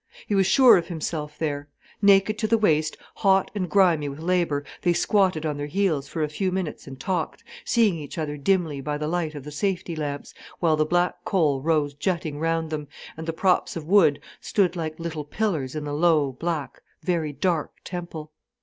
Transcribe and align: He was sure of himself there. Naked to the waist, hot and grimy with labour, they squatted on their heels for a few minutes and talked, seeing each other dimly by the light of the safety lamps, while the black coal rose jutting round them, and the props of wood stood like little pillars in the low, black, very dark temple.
He 0.25 0.33
was 0.33 0.47
sure 0.47 0.77
of 0.77 0.87
himself 0.87 1.37
there. 1.37 1.69
Naked 2.01 2.39
to 2.39 2.47
the 2.47 2.57
waist, 2.57 2.97
hot 3.17 3.51
and 3.53 3.69
grimy 3.69 4.09
with 4.09 4.17
labour, 4.17 4.63
they 4.81 4.93
squatted 4.93 5.45
on 5.45 5.57
their 5.57 5.67
heels 5.67 6.07
for 6.07 6.23
a 6.23 6.27
few 6.27 6.51
minutes 6.51 6.87
and 6.87 6.99
talked, 6.99 7.43
seeing 7.65 7.97
each 7.99 8.17
other 8.17 8.35
dimly 8.35 8.81
by 8.81 8.97
the 8.97 9.07
light 9.07 9.35
of 9.35 9.43
the 9.43 9.51
safety 9.51 9.95
lamps, 9.95 10.33
while 10.59 10.75
the 10.75 10.87
black 10.87 11.23
coal 11.23 11.61
rose 11.61 11.93
jutting 11.93 12.39
round 12.39 12.71
them, 12.71 12.87
and 13.15 13.27
the 13.27 13.31
props 13.33 13.75
of 13.75 13.85
wood 13.85 14.19
stood 14.39 14.75
like 14.75 14.99
little 14.99 15.23
pillars 15.23 15.75
in 15.75 15.83
the 15.83 15.93
low, 15.93 16.31
black, 16.31 16.81
very 17.03 17.31
dark 17.31 17.73
temple. 17.83 18.31